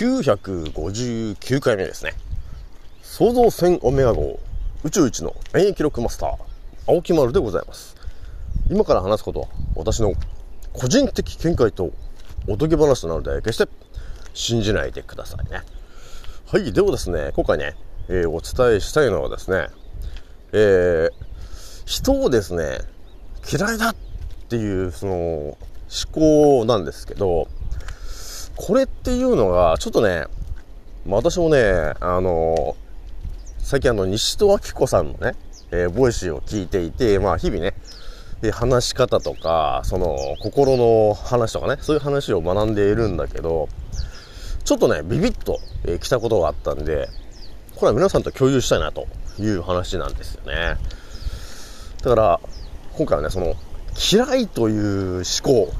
[0.00, 2.14] 959回目ですね。
[3.02, 4.40] 創造船オメガ号
[4.82, 6.36] 宇宙一の免疫力マスター、
[6.88, 7.96] 青木丸でございます。
[8.70, 10.14] 今から話すことは私の
[10.72, 11.92] 個人的見解と
[12.48, 13.68] おとぎ話となので決して
[14.32, 15.60] 信じないでくださいね。
[16.46, 17.76] はい、ではですね、今回ね、
[18.08, 19.66] えーお伝えしたいのはですね、
[20.54, 21.12] えー
[21.84, 22.78] 人をですね、
[23.52, 23.96] 嫌いだっ
[24.48, 25.58] ていうその思
[26.10, 27.48] 考なんですけど、
[28.60, 30.26] これっていうのが、ちょっとね、
[31.06, 32.76] まあ私もね、あの
[33.58, 35.32] 最近あの、西戸明子さんのね、
[35.70, 37.72] えーボイシーを聞いていて、まあ日々ね、
[38.42, 43.70] で話し方とか、その、心の話とかね、そういう話を学んでいるんだけど、
[44.64, 47.08] ちょっとね、ビビッと、えー来たことがあったんで、
[47.76, 49.06] これは皆さんと共有したいなと
[49.38, 50.76] いう話なんですよね。
[52.02, 52.40] だから、
[52.92, 53.54] 今回はね、その、
[54.12, 55.72] 嫌いという思考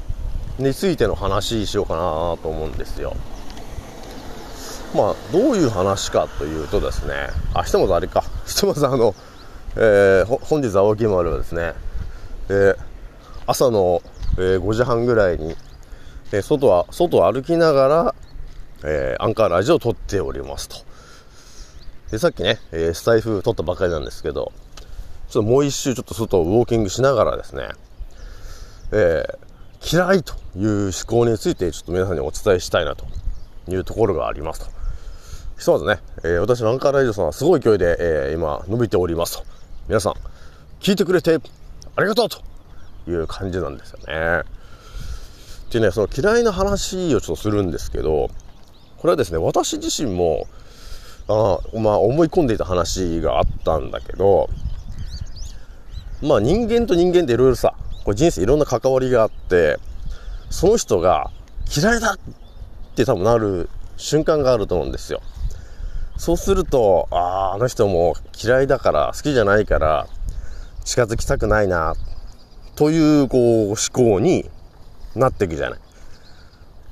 [0.60, 2.00] についての話しようかな
[2.42, 3.16] と思うんですよ。
[4.94, 7.14] まあ、どういう話かというとですね、
[7.54, 8.24] あ、ひとまずあれか。
[8.46, 9.14] ひとまずあの、
[9.76, 11.74] えー本日青木丸はですね、
[12.48, 12.76] えー
[13.46, 14.02] 朝の、
[14.36, 15.56] えー5時半ぐらいに、
[16.32, 18.14] えー外は、外を歩きながら、
[18.84, 20.76] えーアンカーラジオを撮っておりますと。
[22.10, 24.52] で、さっきね、えスタイフ撮ったばかりなんですけど、
[25.28, 27.68] ちょっともう一周ちょっと外をウォーキングしながらですね、
[28.90, 29.49] えー
[29.82, 33.06] 嫌いという思考についてちょっと皆さんにお伝えしたいなと
[33.68, 34.70] いうところがありますと。
[35.58, 39.44] ひとまずね、えー私のアンカーラジオさんはすごい勢いで、えー今伸びておりますと。
[39.88, 40.14] 皆さん、
[40.80, 41.38] 聞いてくれて
[41.96, 42.42] ありがとうと
[43.10, 44.42] いう感じなんですよね。
[45.70, 48.28] でね、その嫌いな話をちょっとするんですけど、
[48.98, 50.46] これはですね、私自身も、
[51.28, 54.50] あまあ思い込んでいた話があったんだけど、
[56.22, 57.74] まあ人間と人間っていろいろさ、
[58.04, 59.78] こう人生いろんな関わりがあって、
[60.50, 61.30] その人が
[61.74, 65.20] 嫌いだって多分なる瞬間があると思うんですよ。
[66.16, 70.06] そうすると、ああ、あの人も嫌いだから、好きじゃないから、
[70.84, 71.94] 近づきたくないな、
[72.76, 74.50] という、こう、思考に
[75.14, 75.80] なっていくじゃない。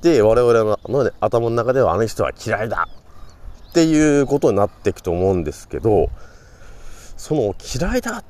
[0.00, 2.88] で、我々のの、頭の中ではあの人は嫌いだ
[3.70, 6.08] っていうことになっていくと思うんですけど、
[7.16, 8.24] その嫌いだっ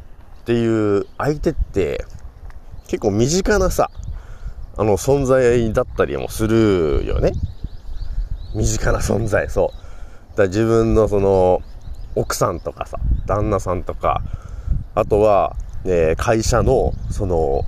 [0.46, 2.04] ていう相手って
[2.88, 3.90] 結構身近なさ、
[4.76, 7.32] あの存在だったりもするよね。
[8.54, 9.72] 身近な存在、そ
[10.34, 10.36] う。
[10.38, 11.60] だ自分のその
[12.14, 14.22] 奥さんとかさ、旦那さんとか、
[14.94, 15.54] あとは、
[15.84, 17.64] えー会社のその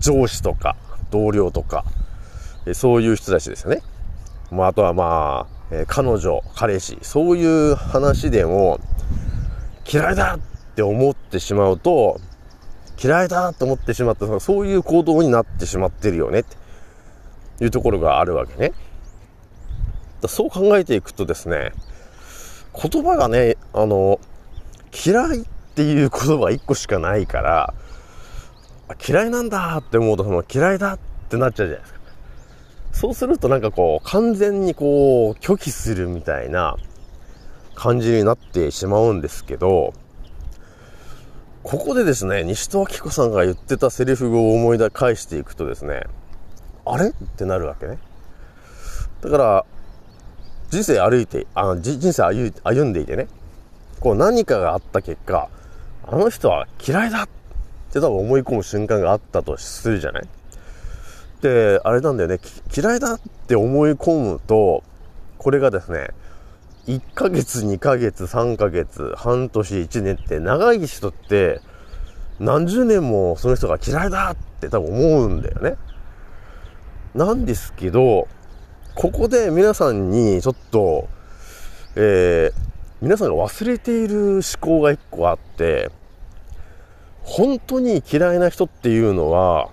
[0.00, 0.76] 上司とか
[1.10, 1.84] 同僚とか、
[2.64, 3.82] えーそういう人たちですよね。
[4.52, 8.78] まあ、あとはまあ、えー彼女、彼氏、そういう話でも、
[9.92, 12.20] 嫌いだって思ってしまうと、
[13.02, 18.72] 嫌いだと思ってしまって、そういう行動になってしまってるよね、っていうところがあるわけね。
[20.26, 21.72] そう考えていくとですね、
[22.74, 24.20] 言葉がね、あの、
[25.06, 25.44] 嫌いっ
[25.74, 27.74] ていう言葉一個しかないから、
[29.06, 32.00] 嫌いなんだって思うと、その嫌いだってなっちゃうじゃないですか。
[32.92, 36.76] そうするとなんかこう、完全にこう、拒否するみたいな
[37.74, 39.94] 感じになってしまうんですけど、
[41.64, 46.02] ここでですね、西戸明子さんが言ってたセリフを思い出返していくとですね、
[46.84, 47.08] あれ？
[47.08, 47.96] ってなるわけね。
[49.22, 49.64] だから、
[50.68, 53.28] 人生歩いて、あじ人生歩歩んでいてね、
[53.98, 55.48] こう何かがあった結果、
[56.06, 57.22] あの人は嫌いだ！
[57.22, 57.28] っ
[57.90, 60.28] て多分思い込む瞬間があったとするじゃない？
[61.40, 62.40] で、あれなんだよね、
[62.76, 63.14] 嫌いだ！
[63.14, 64.84] って思い込むと、
[65.38, 66.10] これがですね、
[66.86, 71.60] 1ヶ月、2ヶ月、3ヶ月、半年、1年って長い人って
[72.38, 75.76] 何十年もその人が嫌いだって多分思うんだよね。
[77.14, 78.28] なんですけど、
[78.94, 81.08] ここで皆さんにちょっと、
[81.96, 82.52] えー、
[83.00, 85.90] 皆さんが忘れている思考が一個あって、
[87.22, 89.70] 本当に嫌いな人っていうのは、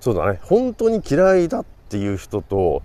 [0.00, 2.82] そうだね、本当に嫌いだっていう人と、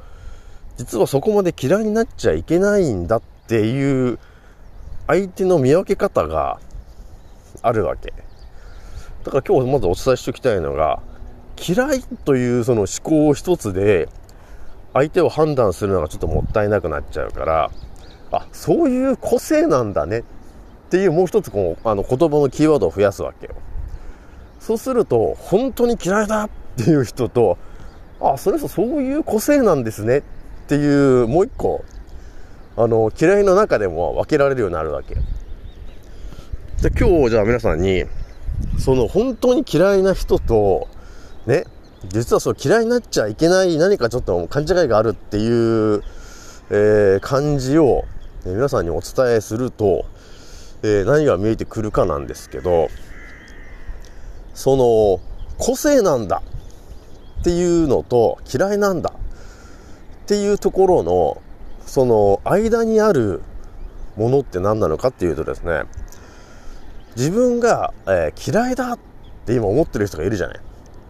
[0.78, 4.20] 実はそこまで嫌いになっちゃいけないんだっていう
[5.08, 6.60] 相手の見分け方が
[7.62, 8.14] あるわけ。
[9.24, 11.02] だから今日まずお伝えしておきたいのが、
[11.68, 14.08] 嫌いというその思考一つで
[14.94, 17.72] 相手を判断するのがちょっともったいなくなっちゃうから、
[18.32, 20.24] あ、そういう個性なんだねっ
[20.90, 23.56] ていうもう一つこうあの言葉のキーワードを増やすわけよ。
[24.60, 27.58] そうすると、本当に嫌いだっていう人と、
[28.20, 30.24] あ、その人そういう個性なんですね
[30.68, 31.84] っていうもう一個
[32.76, 35.16] あの嫌いの中でも分けられるようになるわけ。
[35.16, 38.06] で今日じゃあ皆さんに
[38.78, 40.88] その本当に嫌いな人と
[41.48, 41.66] ね
[42.10, 46.04] 実はそう嫌いになっちゃいけない何かちょっと勘違いがあるっていう
[46.70, 48.04] えー、感じを
[48.46, 50.06] 皆さんにお伝えすると、
[50.84, 52.90] えー、何が見えてくるかなんですけど、
[54.54, 55.22] その、
[55.58, 56.44] 個性なんだ
[57.40, 59.14] っていうのと嫌いなんだ
[60.28, 61.42] っていうところの、
[61.86, 63.42] その間にある
[64.18, 65.84] ものって何なのかっていうとですね、
[67.16, 69.00] 自分が、えー、嫌いだっ
[69.46, 70.60] て今思ってる人がいるじゃない。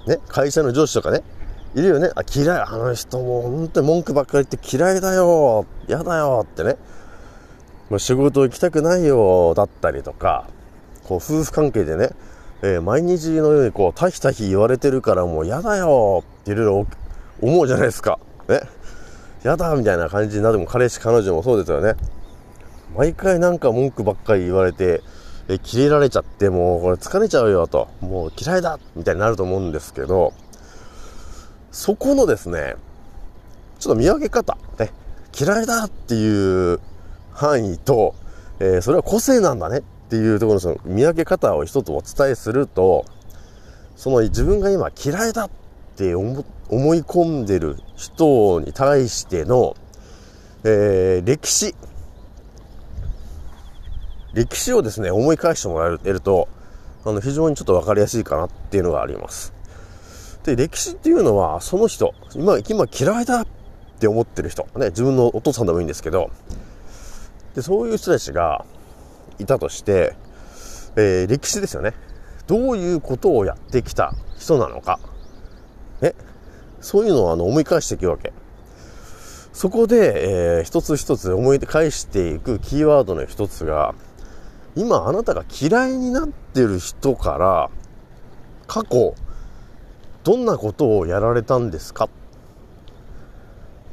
[0.06, 1.24] ね、会社の上司とかね、
[1.74, 2.12] いるよね。
[2.16, 2.60] あ、嫌い。
[2.60, 5.66] あの人も本当に文句ばっかり言って嫌いだよ。
[5.88, 6.78] 嫌だよってね。
[7.90, 9.56] もう仕事行きたくないよ。
[9.56, 10.48] だったりとか、
[11.06, 12.12] こう夫婦関係でね、
[12.62, 16.88] えー、毎日のようにこう、タヒタヒ言われてるからもう嫌だよっていろいろ
[17.42, 18.20] 思うじゃないですか。
[18.48, 18.62] ね。
[19.44, 21.96] 嫌だみたいな感じになっても彼氏彼女もそうですよね。
[22.96, 25.02] 毎回なんか文句ばっかり言われて、
[25.50, 30.34] え切れられちゃってもうこれ疲れちゃうよと、もう嫌いだみたいになると思うんですけど、
[31.72, 32.76] そこのですね、
[33.80, 34.92] ちょっと見分け方、ね、
[35.40, 36.80] 嫌いだっていう
[37.32, 38.16] 範囲と、
[38.60, 43.06] えー、それは個性なんだねっていうところのその見分け方を一つお伝えすると、
[43.96, 45.50] その自分が今嫌いだっ
[45.98, 46.46] って思
[46.94, 49.76] い込んでる人に対しての、
[50.64, 51.74] えー、歴史、
[54.36, 56.48] 歴史をですね、思い返してもらえると、
[57.04, 59.54] あの、非常にちょっと分かりやすいかなっていうのがあります。
[60.44, 63.48] で、歴史っていうのは、その人、今、今嫌いだっ
[64.00, 66.30] て思ってる人、ね、自分のお父さんでもいいんですけど、
[67.56, 68.66] で、そういう人たちが
[69.40, 70.16] いたとして、
[70.96, 71.94] えー、歴史ですよね。
[72.46, 75.00] どういうことをやってきた人なのか。
[76.02, 76.14] ね。
[76.82, 78.34] そういうのをあの思い返していくわけ。
[79.54, 83.96] そこで、えー、一つ一つ思い返していくキーワードの一つが、
[84.76, 87.70] 今あなたが嫌いになってる人から
[88.68, 89.16] 過去
[90.24, 92.06] どんなことをやられたんですか？
[92.06, 92.10] っ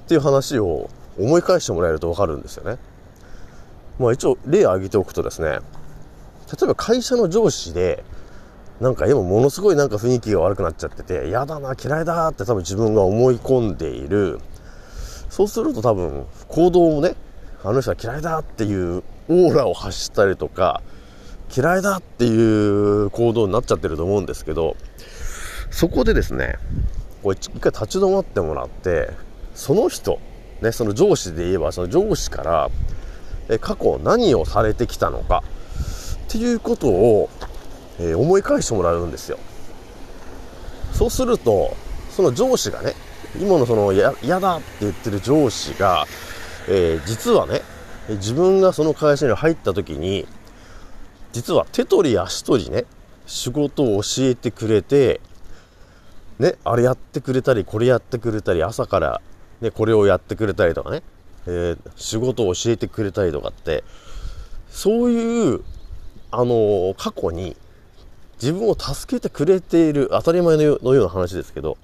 [0.06, 2.76] ていう話を思い返してもらえると分かるんですよね。
[3.98, 5.58] まあ一応例を挙げておくとですね、例
[6.64, 8.04] えば会社の上司で、
[8.80, 14.40] なんか今ものすごいなんか雰囲気が悪くなっちゃってて、嫌だな、嫌いだって多分自分が思い込んでいる。
[15.30, 17.14] そうすると多分行動もね、
[17.62, 20.82] あの人は嫌いだっていうオーラを発したりとか、
[21.56, 24.76] 嫌いだっていう行動になっちゃってると思うんですけど、
[25.70, 26.56] そこでですね、
[27.22, 29.10] こう一回立ち止まってもらって、
[29.54, 30.18] その人、
[30.62, 32.70] ね、その上司で言えば、その上司から、
[33.48, 35.42] え過去何をされてきたのか、
[36.26, 37.30] っていうことを、
[37.98, 39.38] えー、思い返してもらうんですよ。
[40.92, 41.76] そうすると、
[42.10, 42.94] その上司がね、
[43.40, 46.06] 今のその嫌だって言ってる上司が、
[46.68, 47.62] えー、実はね、
[48.08, 50.26] 自分がその会社に入った時に、
[51.32, 52.84] 実は手取り足取りね、
[53.26, 55.20] 仕事を教えてくれて、
[56.38, 59.20] ね、あれやってくれたり、これやってくれたり、朝から、
[59.60, 61.02] ね、これをやってくれたりとかね、
[61.46, 63.82] えー、仕事を教えてくれたりとかって、
[64.68, 65.60] そういう、
[66.30, 67.56] あの、過去に
[68.40, 71.78] 自分を助けてくれている、当たり前のような話ですけど、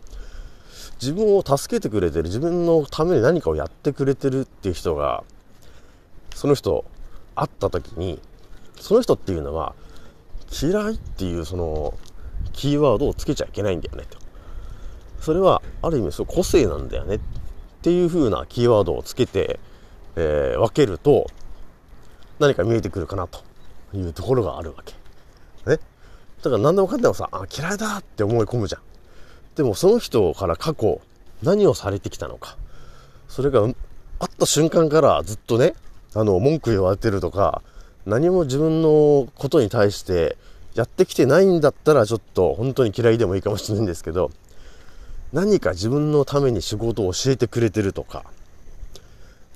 [1.00, 5.24] 自分を助けてくれてる、自分のために何かをやってくれてるっていう人が、
[6.34, 6.84] その人
[7.34, 8.20] 会った時に
[8.80, 9.74] その人っていうのは
[10.62, 11.94] 嫌いっていうその
[12.52, 14.18] キーワードをつけちゃいけないんだよねと。
[15.20, 17.16] それはある意味その個性なんだよね。
[17.16, 17.20] っ
[17.82, 19.60] ていう風なキーワードをつけて、
[20.16, 21.30] えー、分けると
[22.38, 23.42] 何か見えてくるかなと
[23.94, 24.94] いうところがあるわけ。
[26.42, 28.82] だから何でもかんでもさあ嫌いだって思い込むじゃん。
[29.56, 31.00] でもその人から過去
[31.42, 32.56] 何をされてきたのか。
[33.28, 33.74] それが会っ
[34.38, 35.74] た瞬間からずっとね
[36.14, 37.62] あの、文句言われてるとか、
[38.04, 40.36] 何も自分のことに対して
[40.74, 44.30] やってきてないんだったらちょっと本当に嫌いでもいいかもしれないんですけど、
[45.32, 48.24] 何か自分のために仕事を教えてくれてるとか、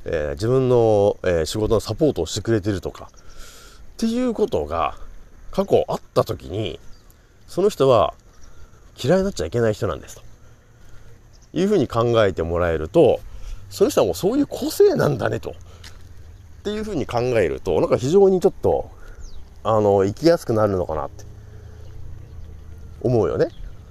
[0.05, 4.97] えー、自分の、えー、仕事のサポートをしてくれてるとか、っていうことが
[5.55, 6.81] 過去あった時に、
[7.47, 8.13] その人は
[9.01, 10.23] 嫌いになっちゃいけない人なんですと。
[11.53, 13.21] いうふうに考えてもらえると、
[13.71, 15.51] その人はもうそういう個性なんだねと。
[15.51, 15.55] っ
[16.65, 18.91] ていうふうに考えると、なんか非常にちょっと、
[19.63, 21.25] あの、生きやすくなるのかなって
[23.03, 23.47] 思うよね。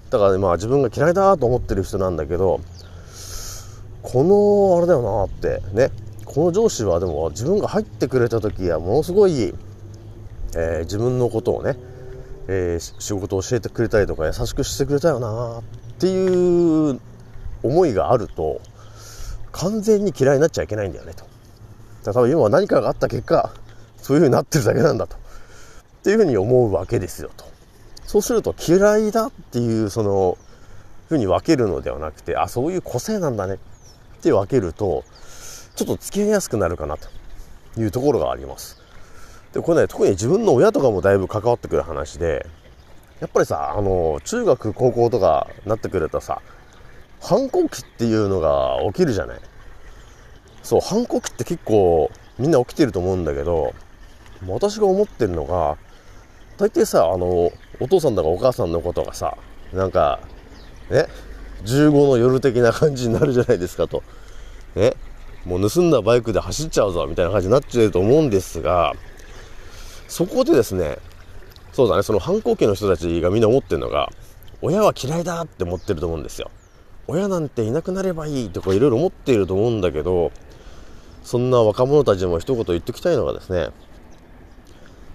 [0.09, 2.59] だから、ね、まあ自分が嫌いだと思ってる人なんだけど、
[4.01, 5.91] この、あれだよなって、ね。
[6.25, 9.53] この上司はでも自分が入ってくれた時はものすごい、
[10.55, 11.77] えー、自分のことをね、
[12.47, 15.63] えー、仕事を教えてくれたりとか優しくしてくれたよなっ
[15.99, 16.99] ていう
[17.63, 18.61] 思いがあると
[19.51, 21.25] 完全に嫌いになっちゃいけないんだよねと。
[22.11, 23.53] 多分今は何かがあった結果、
[23.97, 25.15] そういう風になってるだけなんだと。
[25.15, 25.19] っ
[26.03, 27.45] ていう風に思うわけですよと。
[28.05, 30.37] そうすると嫌いだっていうその
[31.05, 33.57] 風に分けるのではなくて、あ、そういう個性なんだねっ
[34.21, 35.05] て分けると、
[35.75, 37.07] ちょっと付き合いやすくなるかなと
[37.79, 38.82] いうところがあります
[39.53, 42.45] でこれね特に自分の親とかもだいぶ関わってくる話で
[43.19, 46.41] やっぱりさあの中学高校とかなってくるとさ
[47.21, 49.39] 反抗期っていうのが起きるじゃない。
[50.61, 53.73] そう反抗期って結構みんな起きてると思うんだけど
[54.47, 55.77] 私が思ってるのが
[56.57, 59.37] 大抵さあのお父さんとかお母さんのことがさ
[59.73, 60.19] なんか
[60.89, 61.07] ね
[61.65, 64.03] 15の夜的な感じになるじゃないですかと。
[64.75, 64.93] ね
[65.45, 68.93] もう盗んだバイクで走っちゃうぞみたいな感じになっちゃうと思うんですが
[70.13, 70.99] そこでですね
[71.71, 74.11] そうだねその反抗期の人たちがみんな思ってるのが
[74.61, 76.51] 親は嫌いだって思ってると思うんですよ。
[77.07, 80.31] 親なんていなくなればいいとかいろいろ思っていると思うんだけど
[81.23, 83.69] そんな若者たちも一言言っておきたいのがですね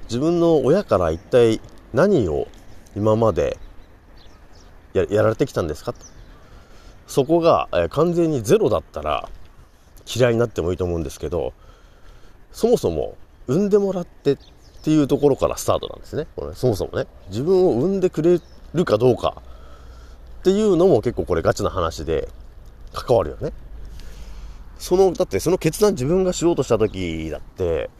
[0.07, 1.61] 自分の親から一体
[1.95, 2.49] 何を
[2.97, 3.57] 今まで
[4.95, 6.00] やられてきたんですかと。
[7.07, 9.31] そこが、え完全にゼロだったら
[10.12, 11.55] 嫌いになってもいいと思うんですけど
[12.50, 14.37] そもそも産んでもらって
[14.80, 16.26] っていうところからスタートなんですね。
[16.37, 17.06] これそもそもね。
[17.28, 18.40] 自分を産んでくれ
[18.75, 19.42] るかどうか
[20.40, 22.28] っていうのも結構これガチな話で
[22.92, 23.52] 関わるよね。
[24.78, 27.90] そのだってその決断自分がしようとした時だって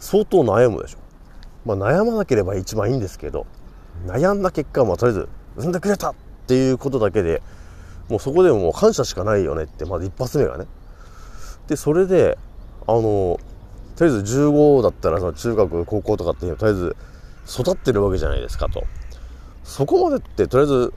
[0.00, 0.98] 相当悩むでしょ。
[1.64, 3.46] まあ悩まなければ一番いいんですけど
[4.06, 6.14] 悩んだ結果まあとりあえず産んでくれたっ
[6.46, 7.42] ていうことだけで
[8.08, 10.66] もうそこでもう感謝しかないよねってまず一発目がね。
[11.68, 12.38] でそれで
[12.86, 13.38] あの
[13.98, 16.96] とりあえず15だったらその中学高校とかっていうのとりあえず
[17.60, 18.84] 育ってるわけじゃないですかと
[19.64, 20.94] そこまでってとりあえず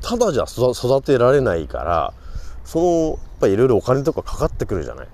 [0.00, 2.14] ただじゃ育てられないから
[2.64, 5.08] そのやっぱりいろいろお金とかかかってくるじゃない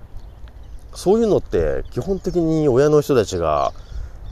[0.93, 3.73] そういうのって基本的に親の人たちが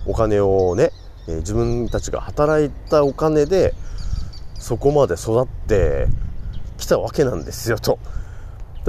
[0.05, 0.91] お金をね、
[1.27, 3.73] え自分たちが働いたお金で
[4.55, 6.07] そこまで育って
[6.77, 7.99] きたわけなんですよと。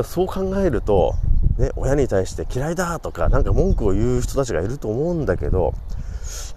[0.03, 1.15] そう考えると、
[1.59, 5.73] ね、親に対して嫌いだとかなんか文句を言う人たちがいると思うんだけど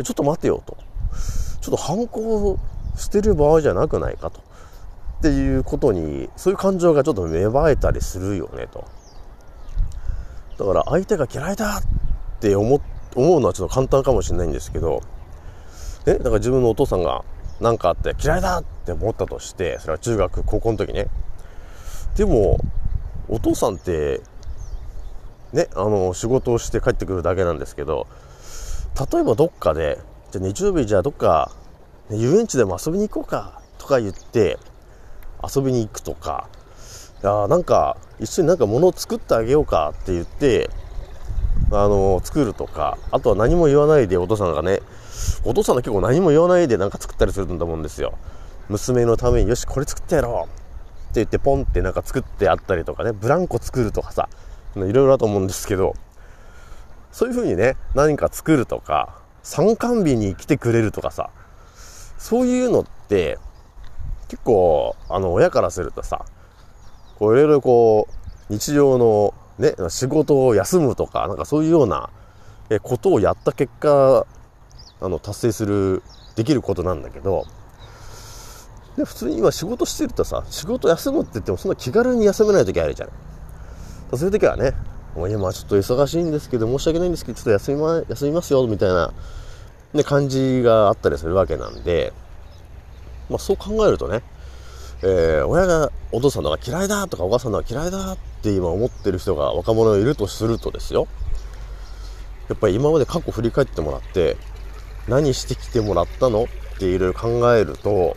[0.04, 0.78] ちょっと待てよと。
[1.62, 2.58] ちょっと反抗
[2.96, 4.40] してる場合じゃなくないかと。
[5.20, 8.86] っていうことにそういう感情がちょっと芽生えたりするよねと。
[10.58, 11.82] だから相手が嫌いだっ
[12.40, 12.82] て思
[13.16, 15.02] 思うのはちょっと簡単かもしれないんですけど
[16.06, 17.24] ねだから自分のお父さんが
[17.60, 21.08] 何かあって嫌いだって思ったとしてそれは中学高校の時ね。
[22.16, 22.58] でも
[23.28, 24.22] お父さんって
[25.58, 28.08] ねあの仕事をして帰ってくるだけなんですけど
[29.12, 30.00] 例えばどっかで
[30.32, 31.52] じゃ日曜日じゃあどっか
[32.10, 34.58] 遊園地でも遊びに行こうかとか言って
[35.44, 36.48] 遊びに行くとか
[37.24, 40.70] あなんか一緒になんか物を作ってあげようかって言って
[41.72, 44.80] あの作るとかあとは何も言わないでお父さんがね
[45.44, 48.18] お父さんは結構何も言わないでなんか作ったりするんだと思うんですよ。
[48.70, 54.30] 娘のためによしこれ作ってやろうって言ってポンってなんか作ってあったりとかねブランコ作るとかさ
[54.86, 55.96] いろいろだと思うんですけど
[57.12, 61.30] そういう風にね何か作るとか参観日に来てくれるとかさ
[62.18, 63.40] そういうのって
[64.28, 66.26] 結構あの親からするとさ
[67.18, 68.08] こういろいろこ
[68.50, 72.10] う日常のね仕事を休むとかなんかそういうような
[72.84, 74.28] ことをやった結果
[75.00, 76.04] あの達成する
[76.36, 77.46] できることなんだけど
[78.98, 83.16] で普通に今仕事してるとさ仕事休むって言ってもそんな気軽に休めない時あるじゃない
[84.12, 84.74] そういう時はね
[85.16, 89.14] もう今ちょっと忙しいんですけど申し訳ないんですけどちょっと休み,、ま、休みますよみたいな、
[89.94, 92.14] ね、感じがあったりするわけなんで、
[93.30, 94.22] まあ、そう考えるとね、
[95.02, 101.08] えー、親がお父さんのが嫌いだとかお母さんのが嫌いだって今思ってる人が若者いるとするとですよ
[102.48, 104.38] やっぱり今まで過去振り返ってもらって
[105.08, 106.48] 何してきてもらったのっ
[106.78, 108.16] ていろいろ考えると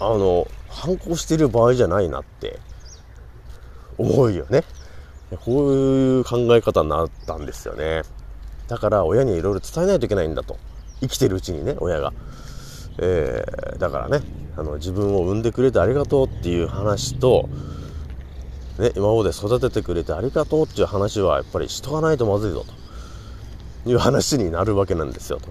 [0.00, 2.53] あの反抗してる場合じゃないなって
[3.98, 4.64] 思うよね。
[5.44, 8.02] こういう考え方になったんですよね。
[8.68, 10.58] だから親にいろいろ伝えないといけないんだと。
[11.00, 12.12] 生きてるうちにね親が、
[12.98, 14.24] えー、だからね
[14.56, 17.48] あの自分を産んでくれてありがとうっていう話と、
[18.78, 22.64] ね、今まで育ててくれてありがとうっていう話はやっぱりしとかないとまずいぞ
[23.84, 25.48] という話になるわけなんですよと。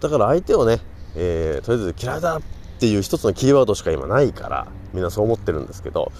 [0.00, 0.80] だから相手をね、
[1.16, 2.42] えー、とりあえず嫌いだっ
[2.78, 6.12] ていう一つのキーワードしか今ないからみんなそう思ってるんですけど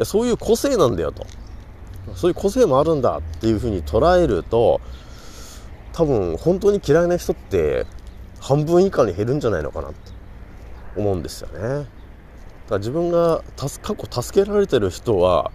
[0.00, 1.26] やそういう個性なんだよと。
[2.14, 4.80] そういう個性もあるんだっていうふうに捉えると
[5.92, 7.86] 多分本当に嫌いな人って
[8.40, 10.12] 半分以下に減るんじゃないのかなって
[10.96, 11.60] 思うんですよね。
[11.60, 11.86] だか
[12.70, 15.52] ら自分が過去助けられてる人は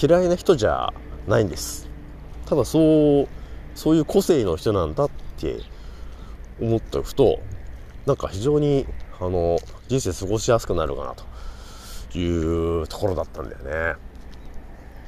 [0.00, 0.92] 嫌いな人じゃ
[1.26, 1.88] ないんです。
[2.46, 3.28] ただそう
[3.74, 5.60] そういう個性の人なんだって
[6.60, 7.40] 思っておくと
[8.06, 8.86] なんか非常に
[9.20, 9.58] あの
[9.88, 11.27] 人生過ごしやすくなるかなと。
[12.14, 13.58] いうところだったんだよ
[13.94, 13.98] ね。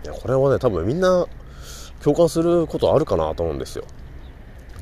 [0.04, 1.26] いやこれはね多分みんな
[2.02, 3.84] 共感することあるかなと思うんですよ。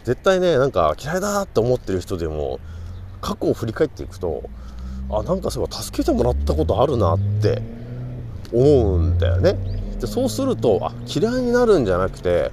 [0.05, 2.61] 絶対ねなんか嫌いだって思ってる人でも
[3.21, 4.49] 過去を振り返っていくと
[5.11, 7.61] あなんかそういえば助けてもらったことあるなって
[8.53, 9.55] 思うんだよね。
[10.01, 12.53] でそうするとあ嫌いになるんじゃなくて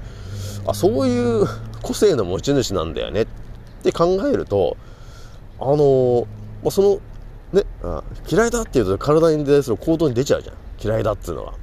[0.67, 1.45] あそういう
[1.81, 3.27] 個性の持ち主なんだよねっ
[3.84, 4.77] て考えると
[5.60, 6.27] あの
[6.63, 7.00] まあ、その
[7.55, 10.55] ねあ嫌いだっていうと体に対する行動に出ちゃうじゃん。
[10.81, 11.53] 嫌いだっていうのは。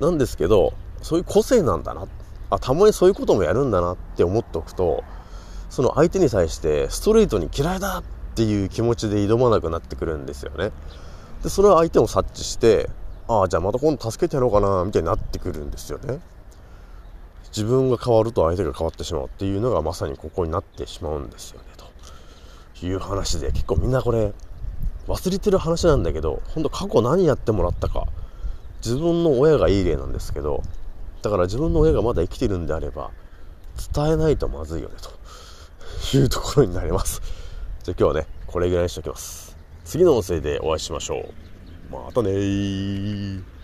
[0.00, 0.72] なんですけど
[1.02, 2.06] そういう個性なんだな。
[2.48, 5.02] あたまにそういうこともやるんだなって思っておくと
[5.68, 8.02] その相手に対してストレートに嫌いだっ
[8.36, 10.70] ていう気持ちで挑まなくなってくるんですよね。
[11.42, 12.88] でそれは相手も察知して
[13.28, 16.20] ああじゃあまた今度助けてやろうかなみたいになってくるんですよね。
[17.48, 21.60] 自分が変わると相手が変わってしまうっていうのがまさにここになってしまうんですよ。
[22.82, 24.32] いう話で結構みんなこれ
[25.06, 28.06] 忘れてる話なんだけど本当過去何やってもらったか
[28.84, 30.62] 自分の親がいい例なんですけど
[31.22, 33.10] だから自分の親がまだ生きてるんであれば
[33.94, 35.10] 伝えないとまずいよねと。
[36.14, 37.20] いうところになります。
[37.82, 39.56] じゃあ今日はねこれぐらいにしておきます。
[39.84, 41.92] 次の音声でお会いしましょう。
[41.92, 43.55] またね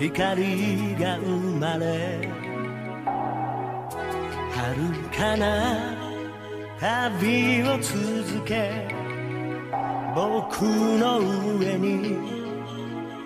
[0.00, 2.26] 光が生まれ
[4.50, 5.94] 遥かな
[6.80, 8.88] 旅を続け
[10.14, 11.20] 僕の
[11.58, 12.16] 上に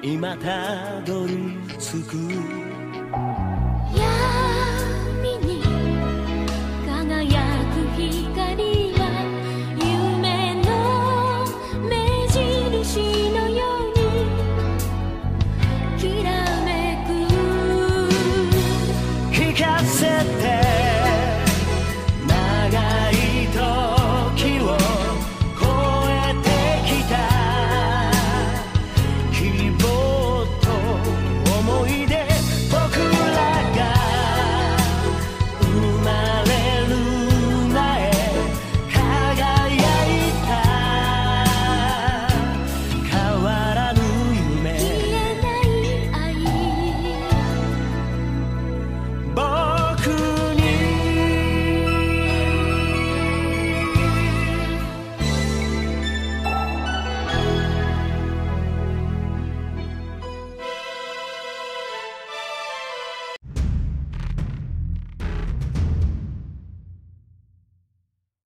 [0.03, 2.64] 今たどり着く。